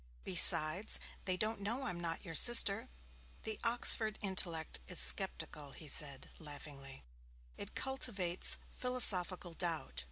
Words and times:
'Besides, 0.23 0.99
they 1.25 1.37
don't 1.37 1.59
know 1.61 1.83
I'm 1.83 1.99
not 1.99 2.25
your 2.25 2.33
sister.' 2.33 2.89
'The 3.43 3.59
Oxford 3.63 4.17
intellect 4.19 4.79
is 4.87 4.97
sceptical,' 4.99 5.73
he 5.73 5.87
said, 5.87 6.31
laughing. 6.39 7.03
'It 7.55 7.75
cultivates 7.75 8.57
philosophical 8.73 9.53
doubt.' 9.53 9.99